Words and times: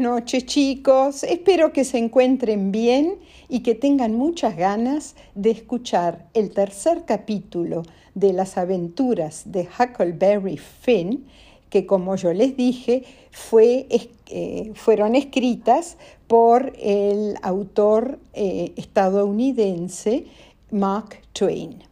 Noches 0.00 0.46
chicos, 0.46 1.24
espero 1.24 1.74
que 1.74 1.84
se 1.84 1.98
encuentren 1.98 2.72
bien 2.72 3.18
y 3.50 3.60
que 3.60 3.74
tengan 3.74 4.14
muchas 4.14 4.56
ganas 4.56 5.14
de 5.34 5.50
escuchar 5.50 6.26
el 6.32 6.52
tercer 6.52 7.04
capítulo 7.04 7.82
de 8.14 8.32
las 8.32 8.56
aventuras 8.56 9.42
de 9.52 9.68
Huckleberry 9.68 10.56
Finn, 10.56 11.26
que 11.68 11.84
como 11.84 12.16
yo 12.16 12.32
les 12.32 12.56
dije 12.56 13.04
eh, 13.52 14.72
fueron 14.74 15.16
escritas 15.16 15.98
por 16.26 16.72
el 16.80 17.34
autor 17.42 18.18
eh, 18.32 18.72
estadounidense 18.76 20.24
Mark 20.70 21.18
Twain. 21.34 21.84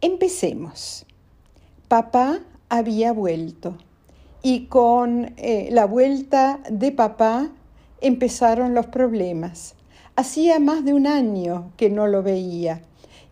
Empecemos. 0.00 1.04
Papá 1.88 2.38
había 2.68 3.12
vuelto 3.12 3.78
y 4.46 4.66
con 4.66 5.34
eh, 5.38 5.70
la 5.72 5.86
vuelta 5.86 6.60
de 6.70 6.92
papá 6.92 7.50
empezaron 8.00 8.74
los 8.74 8.86
problemas. 8.86 9.74
Hacía 10.14 10.60
más 10.60 10.84
de 10.84 10.94
un 10.94 11.08
año 11.08 11.72
que 11.76 11.90
no 11.90 12.06
lo 12.06 12.22
veía 12.22 12.80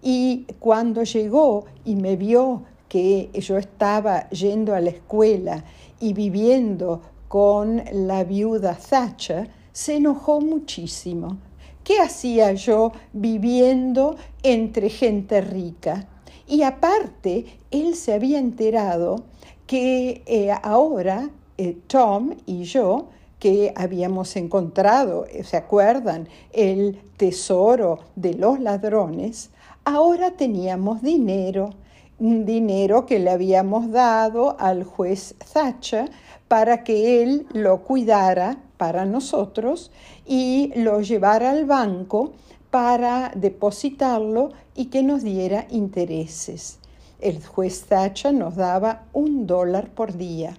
y 0.02 0.46
cuando 0.58 1.04
llegó 1.04 1.66
y 1.84 1.94
me 1.94 2.16
vio 2.16 2.64
que 2.88 3.30
yo 3.32 3.58
estaba 3.58 4.28
yendo 4.30 4.74
a 4.74 4.80
la 4.80 4.90
escuela 4.90 5.62
y 6.00 6.14
viviendo 6.14 7.00
con 7.28 7.84
la 7.92 8.24
viuda 8.24 8.76
Thatcher, 8.76 9.48
se 9.70 9.94
enojó 9.94 10.40
muchísimo. 10.40 11.38
¿Qué 11.84 12.00
hacía 12.00 12.54
yo 12.54 12.90
viviendo 13.12 14.16
entre 14.42 14.90
gente 14.90 15.40
rica? 15.42 16.08
Y 16.48 16.62
aparte, 16.62 17.46
él 17.70 17.94
se 17.94 18.14
había 18.14 18.40
enterado 18.40 19.26
que 19.66 20.22
eh, 20.26 20.50
ahora 20.62 21.30
eh, 21.56 21.76
Tom 21.86 22.34
y 22.46 22.64
yo, 22.64 23.08
que 23.38 23.72
habíamos 23.76 24.36
encontrado, 24.36 25.26
eh, 25.26 25.44
¿se 25.44 25.56
acuerdan? 25.56 26.28
El 26.52 27.00
tesoro 27.16 28.00
de 28.16 28.34
los 28.34 28.60
ladrones, 28.60 29.50
ahora 29.84 30.32
teníamos 30.32 31.02
dinero, 31.02 31.70
un 32.18 32.44
dinero 32.44 33.06
que 33.06 33.18
le 33.18 33.30
habíamos 33.30 33.90
dado 33.90 34.56
al 34.58 34.84
juez 34.84 35.34
Thatcher 35.52 36.10
para 36.48 36.84
que 36.84 37.22
él 37.22 37.46
lo 37.52 37.82
cuidara 37.82 38.58
para 38.76 39.04
nosotros 39.04 39.90
y 40.26 40.72
lo 40.76 41.00
llevara 41.00 41.50
al 41.50 41.66
banco 41.66 42.32
para 42.70 43.32
depositarlo 43.34 44.50
y 44.74 44.86
que 44.86 45.02
nos 45.02 45.22
diera 45.22 45.66
intereses 45.70 46.78
el 47.24 47.44
juez 47.44 47.86
Thatcher 47.86 48.34
nos 48.34 48.54
daba 48.54 49.06
un 49.14 49.46
dólar 49.46 49.90
por 49.90 50.16
día. 50.16 50.56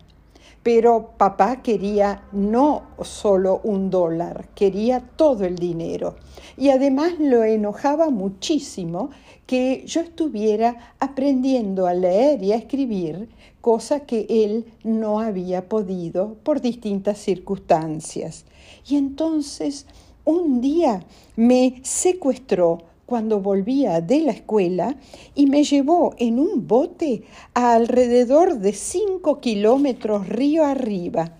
Pero 0.63 1.11
papá 1.17 1.61
quería 1.61 2.23
no 2.31 2.81
solo 3.03 3.61
un 3.63 3.91
dólar, 3.91 4.49
quería 4.55 4.99
todo 4.99 5.45
el 5.45 5.57
dinero. 5.57 6.15
Y 6.57 6.69
además 6.69 7.13
lo 7.19 7.43
enojaba 7.43 8.09
muchísimo 8.09 9.11
que 9.45 9.83
yo 9.85 10.01
estuviera 10.01 10.95
aprendiendo 10.99 11.85
a 11.85 11.93
leer 11.93 12.41
y 12.41 12.51
a 12.51 12.55
escribir, 12.55 13.29
cosa 13.61 13.99
que 13.99 14.25
él 14.27 14.65
no 14.83 15.19
había 15.19 15.69
podido 15.69 16.33
por 16.41 16.61
distintas 16.61 17.19
circunstancias. 17.19 18.45
Y 18.87 18.95
entonces 18.95 19.85
un 20.23 20.61
día 20.61 21.05
me 21.35 21.79
secuestró 21.83 22.79
cuando 23.05 23.39
volvía 23.39 24.01
de 24.01 24.21
la 24.21 24.31
escuela 24.31 24.95
y 25.35 25.47
me 25.47 25.63
llevó 25.63 26.15
en 26.17 26.39
un 26.39 26.67
bote 26.67 27.23
a 27.53 27.73
alrededor 27.73 28.59
de 28.59 28.73
cinco 28.73 29.39
kilómetros 29.39 30.27
río 30.27 30.65
arriba, 30.65 31.33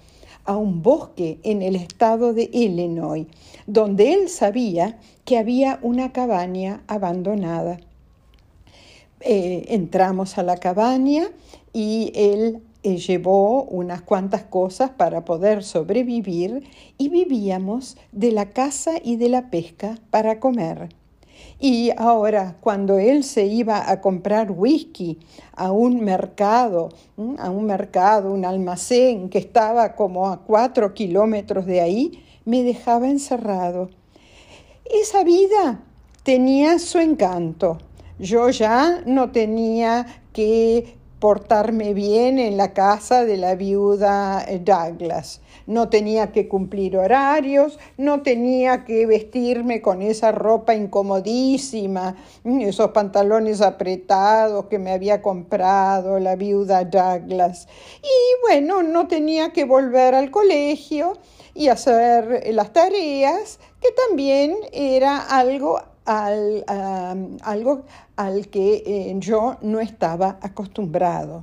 a 0.45 0.57
un 0.57 0.83
bosque 0.83 1.39
en 1.43 1.61
el 1.61 1.75
estado 1.75 2.33
de 2.33 2.49
Illinois, 2.53 3.27
donde 3.65 4.13
él 4.13 4.29
sabía 4.29 4.99
que 5.23 5.37
había 5.37 5.79
una 5.81 6.11
cabaña 6.11 6.83
abandonada. 6.87 7.79
Eh, 9.21 9.65
entramos 9.69 10.37
a 10.37 10.43
la 10.43 10.57
cabaña 10.57 11.31
y 11.73 12.11
él 12.13 12.61
eh, 12.83 12.97
llevó 12.97 13.63
unas 13.63 14.03
cuantas 14.03 14.43
cosas 14.43 14.91
para 14.91 15.25
poder 15.25 15.63
sobrevivir 15.63 16.63
y 16.99 17.09
vivíamos 17.09 17.97
de 18.11 18.31
la 18.31 18.51
caza 18.51 18.91
y 19.03 19.15
de 19.15 19.29
la 19.29 19.49
pesca 19.49 19.97
para 20.11 20.39
comer. 20.39 20.89
Y 21.59 21.91
ahora, 21.97 22.57
cuando 22.61 22.97
él 22.97 23.23
se 23.23 23.45
iba 23.45 23.89
a 23.89 24.01
comprar 24.01 24.51
whisky 24.51 25.19
a 25.53 25.71
un 25.71 26.03
mercado, 26.03 26.89
a 27.37 27.49
un 27.49 27.65
mercado, 27.65 28.31
un 28.31 28.45
almacén 28.45 29.29
que 29.29 29.37
estaba 29.37 29.95
como 29.95 30.27
a 30.27 30.41
cuatro 30.43 30.93
kilómetros 30.93 31.65
de 31.65 31.81
ahí, 31.81 32.23
me 32.45 32.63
dejaba 32.63 33.09
encerrado. 33.09 33.89
Esa 34.85 35.23
vida 35.23 35.79
tenía 36.23 36.77
su 36.79 36.99
encanto. 36.99 37.77
Yo 38.19 38.49
ya 38.49 39.01
no 39.05 39.31
tenía 39.31 40.05
que 40.33 40.97
portarme 41.19 41.93
bien 41.93 42.37
en 42.39 42.57
la 42.57 42.73
casa 42.73 43.25
de 43.25 43.37
la 43.37 43.55
viuda 43.55 44.45
Douglas 44.61 45.41
no 45.67 45.89
tenía 45.89 46.31
que 46.31 46.47
cumplir 46.47 46.97
horarios, 46.97 47.79
no 47.97 48.21
tenía 48.21 48.85
que 48.85 49.05
vestirme 49.05 49.81
con 49.81 50.01
esa 50.01 50.31
ropa 50.31 50.75
incomodísima, 50.75 52.15
mm, 52.43 52.61
esos 52.61 52.91
pantalones 52.91 53.61
apretados 53.61 54.65
que 54.65 54.79
me 54.79 54.91
había 54.91 55.21
comprado 55.21 56.19
la 56.19 56.35
viuda 56.35 56.83
Douglas. 56.83 57.67
Y 58.01 58.41
bueno, 58.47 58.83
no 58.83 59.07
tenía 59.07 59.51
que 59.51 59.65
volver 59.65 60.15
al 60.15 60.31
colegio 60.31 61.17
y 61.53 61.69
hacer 61.69 62.43
las 62.53 62.73
tareas, 62.73 63.59
que 63.81 63.89
también 64.07 64.55
era 64.71 65.19
algo 65.19 65.81
al, 66.05 66.63
algo 67.41 67.83
al 68.15 68.47
que 68.49 68.83
eh, 68.85 69.15
yo 69.17 69.57
no 69.61 69.79
estaba 69.79 70.37
acostumbrado. 70.41 71.41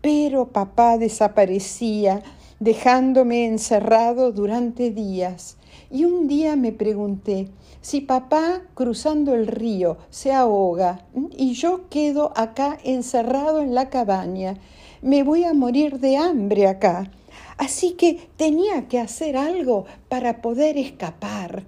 Pero 0.00 0.48
papá 0.48 0.98
desaparecía 0.98 2.22
dejándome 2.60 3.46
encerrado 3.46 4.32
durante 4.32 4.90
días. 4.90 5.56
Y 5.90 6.04
un 6.04 6.28
día 6.28 6.56
me 6.56 6.72
pregunté, 6.72 7.48
si 7.80 8.02
papá 8.02 8.62
cruzando 8.74 9.34
el 9.34 9.46
río 9.46 9.96
se 10.10 10.30
ahoga 10.32 11.06
y 11.36 11.54
yo 11.54 11.88
quedo 11.88 12.32
acá 12.36 12.78
encerrado 12.84 13.62
en 13.62 13.74
la 13.74 13.88
cabaña, 13.88 14.58
me 15.00 15.22
voy 15.22 15.44
a 15.44 15.54
morir 15.54 15.98
de 15.98 16.18
hambre 16.18 16.68
acá. 16.68 17.10
Así 17.56 17.92
que 17.92 18.28
tenía 18.36 18.88
que 18.88 18.98
hacer 18.98 19.36
algo 19.36 19.86
para 20.08 20.42
poder 20.42 20.76
escapar. 20.76 21.64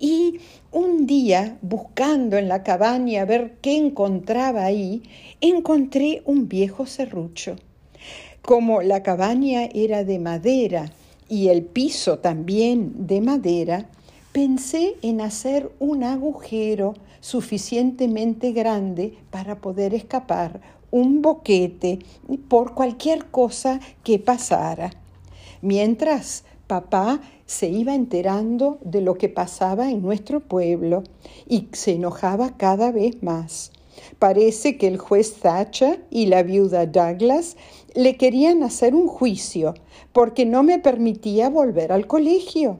Y 0.00 0.40
un 0.70 1.06
día, 1.06 1.58
buscando 1.60 2.38
en 2.38 2.48
la 2.48 2.62
cabaña 2.62 3.22
a 3.22 3.26
ver 3.26 3.58
qué 3.60 3.76
encontraba 3.76 4.64
ahí, 4.64 5.02
encontré 5.40 6.22
un 6.24 6.48
viejo 6.48 6.86
serrucho. 6.86 7.56
Como 8.42 8.82
la 8.82 9.04
cabaña 9.04 9.66
era 9.72 10.02
de 10.02 10.18
madera 10.18 10.90
y 11.28 11.48
el 11.48 11.62
piso 11.62 12.18
también 12.18 13.06
de 13.06 13.20
madera, 13.20 13.86
pensé 14.32 14.96
en 15.02 15.20
hacer 15.20 15.70
un 15.78 16.02
agujero 16.02 16.94
suficientemente 17.20 18.50
grande 18.50 19.16
para 19.30 19.60
poder 19.60 19.94
escapar, 19.94 20.60
un 20.90 21.22
boquete 21.22 22.00
por 22.48 22.74
cualquier 22.74 23.26
cosa 23.26 23.78
que 24.02 24.18
pasara. 24.18 24.90
Mientras 25.60 26.42
papá 26.66 27.20
se 27.46 27.68
iba 27.68 27.94
enterando 27.94 28.78
de 28.82 29.02
lo 29.02 29.14
que 29.14 29.28
pasaba 29.28 29.88
en 29.88 30.02
nuestro 30.02 30.40
pueblo 30.40 31.04
y 31.48 31.68
se 31.72 31.92
enojaba 31.92 32.56
cada 32.56 32.90
vez 32.90 33.22
más. 33.22 33.70
Parece 34.18 34.76
que 34.76 34.86
el 34.86 34.98
juez 34.98 35.34
Thatcher 35.40 36.04
y 36.10 36.26
la 36.26 36.42
viuda 36.42 36.86
Douglas 36.86 37.56
le 37.94 38.16
querían 38.16 38.62
hacer 38.62 38.94
un 38.94 39.08
juicio 39.08 39.74
porque 40.12 40.46
no 40.46 40.62
me 40.62 40.78
permitía 40.78 41.48
volver 41.48 41.92
al 41.92 42.06
colegio. 42.06 42.76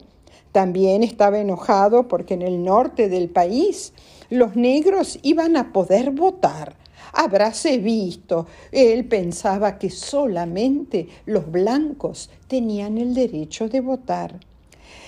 También 0.51 1.03
estaba 1.03 1.39
enojado 1.39 2.07
porque 2.07 2.35
en 2.35 2.43
el 2.43 2.63
norte 2.63 3.09
del 3.09 3.29
país 3.29 3.93
los 4.29 4.55
negros 4.55 5.19
iban 5.23 5.57
a 5.57 5.73
poder 5.73 6.11
votar. 6.11 6.75
Habráse 7.11 7.77
visto, 7.77 8.47
él 8.71 9.05
pensaba 9.05 9.77
que 9.77 9.91
solamente 9.91 11.07
los 11.25 11.51
blancos 11.51 12.29
tenían 12.47 12.97
el 12.97 13.13
derecho 13.13 13.69
de 13.69 13.81
votar. 13.81 14.39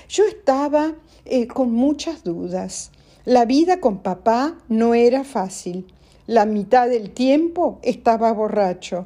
Yo 0.07 0.23
estaba 0.25 0.93
eh, 1.25 1.47
con 1.47 1.71
muchas 1.71 2.23
dudas. 2.23 2.91
La 3.25 3.45
vida 3.45 3.79
con 3.79 4.03
papá 4.03 4.55
no 4.69 4.93
era 4.93 5.23
fácil. 5.23 5.87
La 6.27 6.45
mitad 6.45 6.87
del 6.87 7.09
tiempo 7.09 7.79
estaba 7.81 8.31
borracho. 8.31 9.03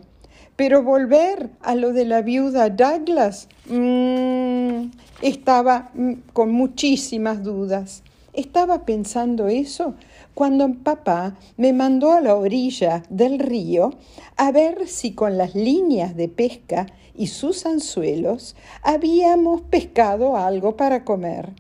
Pero 0.58 0.84
volver 0.84 1.52
a 1.62 1.74
lo 1.76 1.94
de 1.94 2.04
la 2.04 2.22
viuda 2.22 2.70
Douglas 2.70 3.48
mm, 3.70 4.92
estaba 5.22 5.92
mm, 5.94 6.14
con 6.34 6.52
muchísimas 6.52 7.44
dudas. 7.46 8.04
Estaba 8.34 8.84
pensando 8.84 9.48
eso 9.48 9.96
cuando 10.34 10.70
papá 10.74 11.38
me 11.56 11.72
mandó 11.72 12.12
a 12.12 12.20
la 12.20 12.36
orilla 12.36 13.04
del 13.10 13.40
río 13.40 13.92
a 14.36 14.52
ver 14.52 14.90
si 14.90 15.14
con 15.14 15.38
las 15.38 15.56
líneas 15.56 16.18
de 16.18 16.28
pesca 16.28 16.88
y 17.16 17.28
sus 17.28 17.66
anzuelos, 17.66 18.58
habíamos 18.84 19.62
pescado 19.62 20.36
algo 20.36 20.76
para 20.76 21.06
comer. 21.06 21.54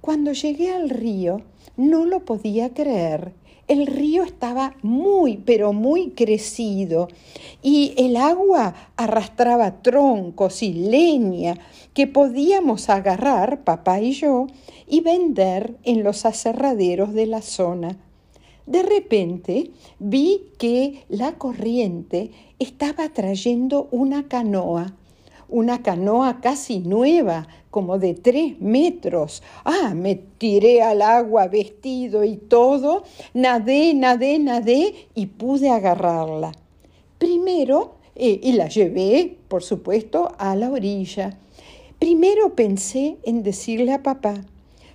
Cuando 0.00 0.32
llegué 0.32 0.72
al 0.72 0.88
río, 0.88 1.42
no 1.76 2.06
lo 2.06 2.24
podía 2.24 2.72
creer. 2.72 3.34
El 3.68 3.86
río 3.86 4.24
estaba 4.24 4.74
muy, 4.82 5.36
pero 5.36 5.72
muy 5.72 6.10
crecido 6.10 7.08
y 7.62 7.94
el 7.96 8.16
agua 8.16 8.74
arrastraba 8.96 9.82
troncos 9.82 10.62
y 10.62 10.72
leña 10.72 11.56
que 11.94 12.06
podíamos 12.06 12.90
agarrar, 12.90 13.62
papá 13.62 14.00
y 14.00 14.12
yo, 14.12 14.46
y 14.88 15.02
vender 15.02 15.76
en 15.84 16.02
los 16.02 16.24
aserraderos 16.24 17.12
de 17.12 17.26
la 17.26 17.42
zona. 17.42 17.96
De 18.66 18.82
repente 18.82 19.70
vi 19.98 20.42
que 20.58 21.04
la 21.08 21.32
corriente 21.38 22.30
estaba 22.58 23.08
trayendo 23.10 23.88
una 23.90 24.28
canoa, 24.28 24.96
una 25.50 25.82
canoa 25.82 26.40
casi 26.40 26.80
nueva, 26.80 27.46
como 27.70 27.98
de 27.98 28.14
tres 28.14 28.60
metros. 28.60 29.42
Ah, 29.64 29.92
me 29.94 30.16
tiré 30.16 30.82
al 30.82 31.02
agua 31.02 31.46
vestido 31.46 32.24
y 32.24 32.36
todo, 32.36 33.04
nadé, 33.34 33.94
nadé, 33.94 34.38
nadé 34.38 35.08
y 35.14 35.26
pude 35.26 35.70
agarrarla. 35.70 36.52
Primero, 37.18 37.96
eh, 38.16 38.40
y 38.42 38.52
la 38.52 38.68
llevé, 38.68 39.38
por 39.48 39.62
supuesto, 39.62 40.32
a 40.38 40.56
la 40.56 40.70
orilla. 40.70 41.38
Primero 41.98 42.54
pensé 42.54 43.18
en 43.24 43.42
decirle 43.42 43.92
a 43.92 44.02
papá, 44.02 44.34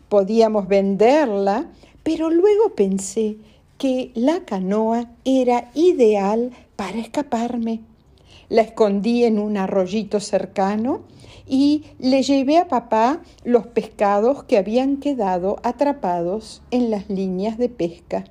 podíamos 0.10 0.68
venderla, 0.68 1.72
pero 2.04 2.30
luego 2.30 2.75
pensé 2.75 3.38
que 3.78 4.12
la 4.16 4.46
canoa 4.46 5.12
era 5.24 5.72
ideal 5.75 6.52
para 6.75 7.00
escaparme. 7.00 7.81
La 8.50 8.62
escondí 8.62 9.24
en 9.24 9.39
un 9.39 9.57
arroyito 9.57 10.19
cercano 10.19 11.01
y 11.47 11.83
le 12.00 12.24
llevé 12.24 12.57
a 12.57 12.68
papá 12.68 13.21
los 13.44 13.68
pescados 13.68 14.44
que 14.44 14.57
habían 14.57 14.97
quedado 14.97 15.57
atrapados 15.63 16.62
en 16.71 16.89
las 16.92 17.09
líneas 17.09 17.57
de 17.57 17.69
pesca. 17.69 18.25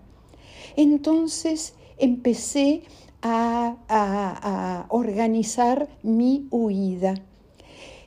Entonces 0.76 1.75
empecé 1.99 2.82
a, 3.22 3.76
a 3.88 4.87
organizar 4.88 5.88
mi 6.02 6.46
huida. 6.50 7.14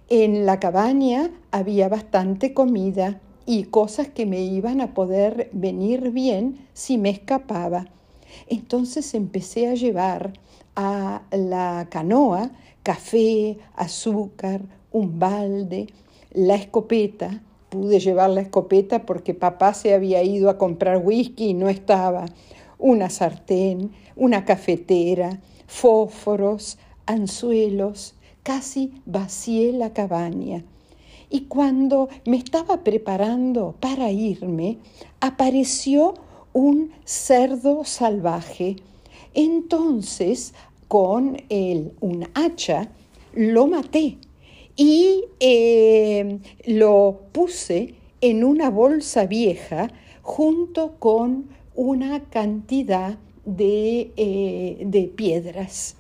En 0.10 0.46
la 0.46 0.60
cabaña 0.60 1.32
había 1.52 1.90
bastante 1.90 2.54
comida 2.54 3.20
y 3.46 3.64
cosas 3.64 4.10
que 4.10 4.26
me 4.26 4.42
iban 4.42 4.82
a 4.82 4.94
poder 4.94 5.50
venir 5.54 6.12
bien 6.12 6.68
si 6.74 6.98
me 6.98 7.10
escapaba. 7.10 7.88
Entonces 8.48 9.14
empecé 9.14 9.68
a 9.68 9.74
llevar 9.74 10.34
a 10.78 11.24
la 11.32 11.88
canoa 11.90 12.52
café, 12.88 13.58
azúcar, 13.76 14.62
un 14.94 15.20
balde, 15.20 15.88
la 16.32 16.56
escopeta. 16.56 17.42
Pude 17.68 18.00
llevar 18.00 18.30
la 18.30 18.40
escopeta 18.40 19.06
porque 19.06 19.34
papá 19.34 19.74
se 19.74 19.94
había 19.94 20.24
ido 20.24 20.50
a 20.50 20.58
comprar 20.58 21.02
whisky 21.04 21.50
y 21.50 21.54
no 21.54 21.68
estaba. 21.68 22.28
Una 22.80 23.10
sartén, 23.10 23.92
una 24.16 24.46
cafetera, 24.46 25.42
fósforos, 25.68 26.78
anzuelos. 27.06 28.16
Casi 28.42 28.94
vacié 29.06 29.74
la 29.74 29.92
cabaña. 29.92 30.64
Y 31.30 31.42
cuando 31.42 32.08
me 32.26 32.38
estaba 32.38 32.86
preparando 32.86 33.76
para 33.82 34.12
irme, 34.12 34.78
apareció 35.20 36.14
un 36.54 36.94
cerdo 37.04 37.84
salvaje. 37.84 38.78
Entonces, 39.34 40.54
con 40.88 41.38
el, 41.50 41.94
un 42.00 42.28
hacha, 42.34 42.90
lo 43.34 43.68
maté 43.68 44.18
y 44.76 45.26
eh, 45.40 46.40
lo 46.66 47.22
puse 47.32 47.96
en 48.22 48.44
una 48.44 48.70
bolsa 48.70 49.26
vieja 49.26 49.90
junto 50.22 50.96
con 51.00 51.50
una 51.76 52.24
cantidad 52.26 53.18
de, 53.46 54.12
eh, 54.18 55.12
piedras. 55.16 55.96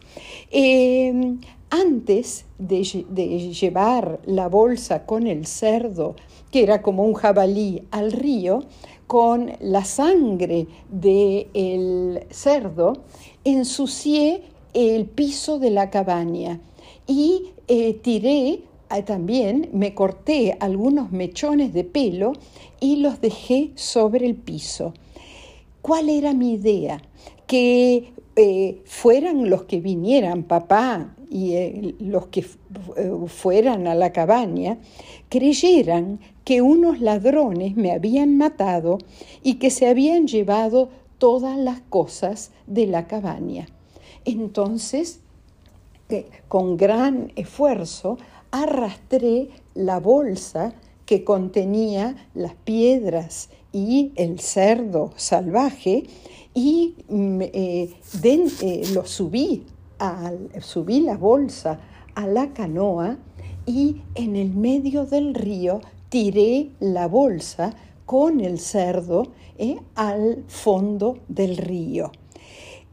Eh, 0.51 1.37
antes 1.81 2.45
de, 2.57 2.83
llevar 2.83 4.19
la 4.25 4.47
bolsa 4.47 5.05
con 5.05 5.27
el 5.27 5.45
cerdo, 5.45 6.15
que 6.51 6.63
era 6.63 6.81
como 6.81 7.03
un 7.03 7.13
jabalí, 7.13 7.83
al 7.91 8.11
río, 8.11 8.63
con 9.05 9.51
la 9.59 9.85
sangre 9.85 10.67
del 10.89 12.25
cerdo, 12.29 12.93
ensucié 13.43 14.43
el 14.73 15.05
piso 15.05 15.59
de 15.59 15.71
la 15.71 15.89
cabaña 15.89 16.59
y 17.07 17.51
eh, 17.67 17.93
tiré 17.93 18.61
ah, 18.89 19.03
también, 19.03 19.69
me 19.71 19.93
corté 19.93 20.57
algunos 20.59 21.11
mechones 21.11 21.73
de 21.73 21.83
pelo 21.83 22.33
y 22.79 22.97
los 22.97 23.21
dejé 23.21 23.71
sobre 23.75 24.25
el 24.25 24.35
piso. 24.35 24.93
¿Cuál 25.81 26.09
era 26.09 26.33
mi 26.33 26.53
idea? 26.53 27.01
Que 27.47 28.13
eh, 28.35 28.81
fueran 28.85 29.49
los 29.49 29.63
que 29.63 29.81
vinieran, 29.81 30.43
papá 30.43 31.15
y 31.29 31.53
eh, 31.53 31.95
los 31.99 32.27
que 32.27 32.45
fueran 33.27 33.87
a 33.87 33.95
la 33.95 34.11
cabaña, 34.13 34.77
creyeran 35.29 36.19
que 36.45 36.61
unos 36.61 37.01
ladrones 37.01 37.75
me 37.75 37.91
habían 37.91 38.37
matado 38.37 38.99
y 39.43 39.55
que 39.55 39.69
se 39.69 39.87
habían 39.87 40.27
llevado 40.27 40.89
todas 41.17 41.57
las 41.57 41.81
cosas 41.81 42.51
de 42.67 42.87
la 42.87 43.07
cabaña. 43.07 43.67
Entonces, 44.23 45.19
con 46.47 46.77
gran 46.77 47.31
esfuerzo, 47.35 48.17
arrastré 48.51 49.49
la 49.73 49.99
bolsa 49.99 50.73
que 51.05 51.23
contenía 51.23 52.15
las 52.33 52.53
piedras 52.53 53.49
y 53.77 54.11
el 54.15 54.39
cerdo 54.39 55.11
salvaje 55.17 56.05
y 56.55 56.95
mm, 57.09 57.41
eh, 57.43 57.95
eh, 58.23 58.83
lo 58.91 59.05
subí, 59.05 59.65
subí 60.59 61.01
la 61.01 61.15
bolsa 61.15 61.79
a 62.15 62.25
la 62.25 62.53
canoa 62.53 63.19
y 63.67 64.01
en 64.15 64.35
el 64.35 64.49
medio 64.49 65.05
del 65.05 65.35
río 65.35 65.81
tiré 66.09 66.71
la 66.79 67.07
bolsa 67.07 67.75
con 68.07 68.41
el 68.41 68.59
cerdo 68.59 69.27
eh, 69.59 69.77
al 69.93 70.43
fondo 70.47 71.19
del 71.27 71.55
río. 71.57 72.11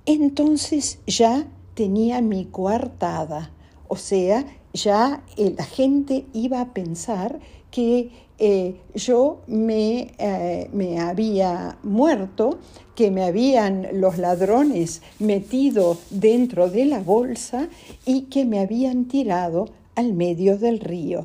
Entonces 0.04 0.98
ya 1.06 1.46
tenía 1.72 2.20
mi 2.20 2.44
coartada, 2.44 3.52
o 3.88 3.96
sea, 3.96 4.44
ya 4.74 5.24
la 5.38 5.64
gente 5.64 6.26
iba 6.34 6.60
a 6.60 6.74
pensar 6.74 7.40
que 7.70 8.10
eh, 8.38 8.80
yo 8.94 9.42
me, 9.46 10.12
eh, 10.18 10.68
me, 10.72 10.98
había 10.98 11.78
muerto, 11.82 12.58
que 12.94 13.10
me 13.10 13.24
habían 13.24 13.88
los 13.92 14.18
ladrones 14.18 15.02
metido 15.18 15.96
dentro 16.10 16.68
de 16.68 16.84
la 16.84 17.00
bolsa 17.00 17.68
y 18.04 18.22
que 18.22 18.44
me 18.44 18.60
habían 18.60 19.06
tirado 19.06 19.66
al 19.94 20.14
medio 20.14 20.58
del 20.58 20.80
río. 20.80 21.24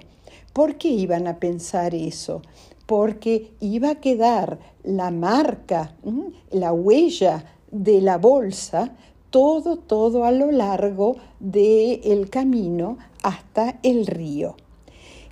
¿Por 0.53 0.75
qué 0.77 0.89
iban 0.89 1.27
a 1.27 1.37
pensar 1.37 1.93
eso? 1.95 2.41
Porque 2.85 3.51
iba 3.59 3.91
a 3.91 3.95
quedar 3.95 4.59
la 4.83 5.11
marca, 5.11 5.95
la 6.51 6.73
huella 6.73 7.45
de 7.71 8.01
la 8.01 8.17
bolsa 8.17 8.95
todo, 9.29 9.77
todo 9.77 10.23
a 10.23 10.31
lo 10.31 10.51
largo 10.51 11.17
del 11.39 12.01
el 12.03 12.29
camino 12.29 12.97
hasta 13.23 13.79
el 13.83 14.07
río. 14.07 14.55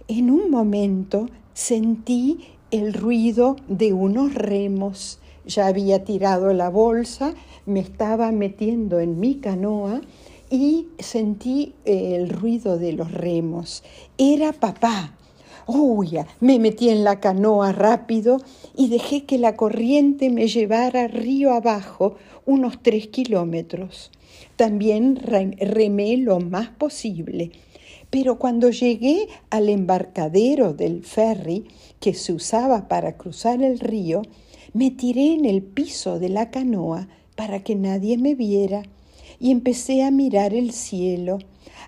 En 0.08 0.30
un 0.30 0.50
momento 0.52 1.28
sentí 1.58 2.42
el 2.70 2.94
ruido 2.94 3.56
de 3.68 3.92
unos 3.92 4.36
remos. 4.36 5.18
Ya 5.48 5.66
había 5.66 6.04
tirado 6.04 6.54
la 6.54 6.70
bolsa, 6.70 7.34
me 7.66 7.80
estaba 7.80 8.32
metiendo 8.32 9.00
en 9.00 9.20
mi 9.20 9.38
canoa 9.38 10.02
y 10.52 10.86
sentí 11.00 11.74
el 11.84 12.30
ruido 12.30 12.78
de 12.78 12.94
los 12.94 13.12
remos. 13.12 13.84
Era 14.20 14.54
papá. 14.54 15.18
Uy, 15.66 16.20
me 16.42 16.60
metí 16.60 16.90
en 16.90 17.04
la 17.04 17.20
canoa 17.20 17.72
rápido 17.72 18.38
y 18.76 18.90
dejé 18.90 19.26
que 19.26 19.40
la 19.40 19.56
corriente 19.56 20.30
me 20.30 20.48
llevara 20.48 21.08
río 21.08 21.54
abajo 21.54 22.18
unos 22.46 22.84
tres 22.84 23.08
kilómetros. 23.08 24.12
También 24.58 25.16
remé 25.16 26.18
lo 26.18 26.40
más 26.40 26.70
posible. 26.70 27.52
Pero 28.20 28.40
cuando 28.40 28.72
llegué 28.72 29.28
al 29.52 29.70
embarcadero 29.70 30.74
del 30.74 31.04
ferry 31.04 31.66
que 32.00 32.16
se 32.16 32.34
usaba 32.34 32.88
para 32.88 33.16
cruzar 33.16 33.62
el 33.62 33.78
río, 33.78 34.24
me 34.74 34.90
tiré 34.90 35.36
en 35.36 35.46
el 35.46 35.62
piso 35.62 36.18
de 36.18 36.30
la 36.30 36.50
canoa 36.50 37.10
para 37.36 37.64
que 37.64 37.76
nadie 37.76 38.18
me 38.18 38.34
viera 38.34 38.82
y 39.40 39.52
empecé 39.52 40.02
a 40.02 40.10
mirar 40.10 40.56
el 40.56 40.72
cielo 40.72 41.38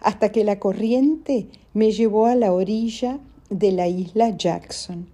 hasta 0.02 0.32
que 0.32 0.44
la 0.44 0.60
corriente 0.60 1.48
me 1.74 1.92
llevó 1.92 2.28
a 2.28 2.36
la 2.36 2.54
orilla 2.54 3.20
de 3.50 3.72
la 3.72 3.88
isla 3.88 4.38
Jackson. 4.38 5.10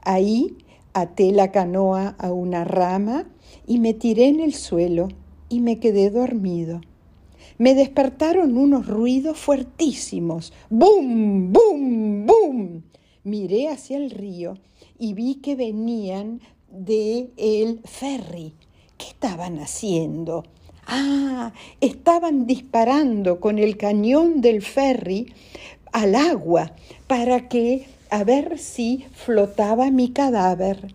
Ahí 0.00 0.56
até 0.92 1.32
la 1.32 1.50
canoa 1.50 2.14
a 2.18 2.30
una 2.30 2.62
rama 2.62 3.28
y 3.66 3.80
me 3.80 3.94
tiré 3.94 4.28
en 4.28 4.38
el 4.38 4.54
suelo 4.54 5.08
y 5.48 5.58
me 5.58 5.80
quedé 5.80 6.10
dormido. 6.10 6.82
Me 7.58 7.74
despertaron 7.74 8.56
unos 8.56 8.86
ruidos 8.86 9.38
fuertísimos. 9.38 10.52
¡Bum! 10.70 11.52
¡Bum! 11.52 12.26
¡Bum! 12.26 12.82
Miré 13.24 13.68
hacia 13.68 13.96
el 13.96 14.10
río 14.10 14.58
y 14.98 15.14
vi 15.14 15.36
que 15.36 15.56
venían 15.56 16.40
de 16.70 17.30
el 17.36 17.80
ferry. 17.84 18.54
¿Qué 18.98 19.06
estaban 19.08 19.58
haciendo? 19.58 20.44
Ah, 20.86 21.52
estaban 21.80 22.46
disparando 22.46 23.40
con 23.40 23.58
el 23.58 23.76
cañón 23.76 24.40
del 24.40 24.62
ferry 24.62 25.32
al 25.92 26.14
agua 26.14 26.72
para 27.06 27.48
que 27.48 27.86
a 28.10 28.24
ver 28.24 28.58
si 28.58 29.06
flotaba 29.12 29.90
mi 29.90 30.10
cadáver. 30.10 30.94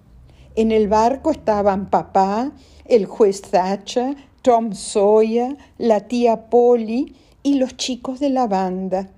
En 0.55 0.71
el 0.71 0.87
barco 0.87 1.31
estaban 1.31 1.89
papá, 1.89 2.51
el 2.85 3.05
juez 3.05 3.41
Thatcher, 3.41 4.15
Tom 4.47 4.71
Sawyer, 4.71 5.57
la 5.77 6.07
tía 6.07 6.49
Polly 6.49 7.13
y 7.43 7.55
los 7.55 7.75
chicos 7.75 8.21
de 8.21 8.29
la 8.29 8.47
banda. 8.47 9.09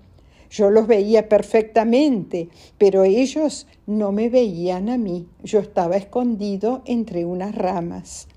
Yo 0.50 0.72
los 0.72 0.88
veía 0.88 1.30
perfectamente, 1.30 2.50
pero 2.80 3.04
ellos 3.04 3.68
no 3.86 4.12
me 4.12 4.30
veían 4.30 4.90
a 4.90 4.98
mí. 4.98 5.28
Yo 5.44 5.60
estaba 5.60 5.98
escondido 5.98 6.82
entre 6.86 7.26
unas 7.26 7.54
ramas. 7.54 8.28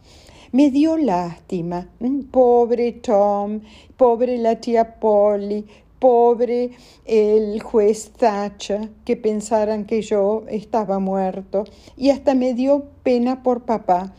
Me 0.51 0.71
dio 0.71 0.99
lástima. 0.99 1.89
Mm, 2.01 2.25
pobre 2.25 2.93
Tom, 2.93 3.61
pobre 3.97 4.37
la 4.37 4.61
tía 4.61 4.97
Polly, 5.01 5.65
pobre 5.99 6.73
el 7.07 7.63
juez 7.63 8.11
Thatcher, 8.19 8.91
que 9.07 9.17
pensaran 9.17 9.87
que 9.87 10.03
yo 10.03 10.45
estaba 10.47 10.99
muerto. 10.99 11.65
Y 11.97 12.11
hasta 12.11 12.35
me 12.35 12.53
dio 12.53 12.85
pena 13.03 13.43
por 13.43 13.63
papá 13.63 14.13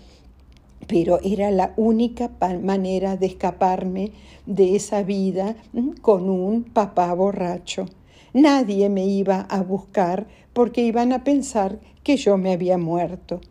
pero 0.87 1.19
era 1.23 1.51
la 1.51 1.73
única 1.77 2.31
manera 2.61 3.17
de 3.17 3.27
escaparme 3.27 4.11
de 4.45 4.75
esa 4.75 5.03
vida 5.03 5.55
con 6.01 6.29
un 6.29 6.63
papá 6.63 7.13
borracho. 7.13 7.85
Nadie 8.33 8.89
me 8.89 9.05
iba 9.05 9.41
a 9.41 9.61
buscar 9.61 10.27
porque 10.53 10.81
iban 10.81 11.13
a 11.13 11.23
pensar 11.23 11.79
que 12.03 12.17
yo 12.17 12.37
me 12.37 12.53
había 12.53 12.77
muerto. 12.77 13.41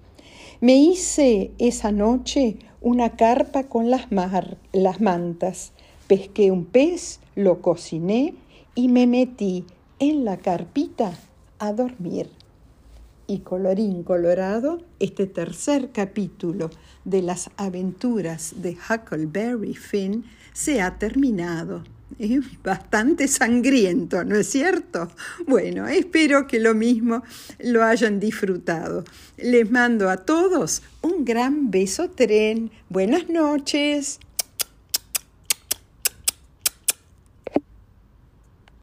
Me 0.60 0.76
hice 0.76 1.52
esa 1.58 1.92
noche 1.92 2.56
una 2.80 3.10
carpa 3.16 3.64
con 3.64 3.90
las, 3.90 4.06
las 4.72 5.00
mantas, 5.00 5.72
pesqué 6.06 6.50
un 6.50 6.64
pez, 6.64 7.20
lo 7.34 7.60
cociné 7.60 8.34
y 8.74 8.88
me 8.88 9.06
metí 9.06 9.64
en 9.98 10.24
la 10.24 10.36
carpita 10.36 11.12
a 11.58 11.72
dormir. 11.72 12.28
Y 13.32 13.38
colorín 13.38 14.02
colorado, 14.02 14.82
este 15.00 15.26
tercer 15.26 15.88
capítulo 15.90 16.68
de 17.06 17.22
las 17.22 17.48
aventuras 17.56 18.56
de 18.56 18.76
Huckleberry 18.76 19.72
Finn 19.74 20.26
se 20.52 20.82
ha 20.82 20.98
terminado. 20.98 21.82
Es 22.18 22.40
bastante 22.62 23.28
sangriento, 23.28 24.22
¿no 24.22 24.36
es 24.36 24.50
cierto? 24.50 25.10
Bueno, 25.46 25.88
espero 25.88 26.46
que 26.46 26.60
lo 26.60 26.74
mismo 26.74 27.22
lo 27.58 27.82
hayan 27.82 28.20
disfrutado. 28.20 29.02
Les 29.38 29.70
mando 29.70 30.10
a 30.10 30.18
todos 30.18 30.82
un 31.00 31.24
gran 31.24 31.70
beso 31.70 32.10
tren. 32.10 32.70
Buenas 32.90 33.30
noches. 33.30 34.20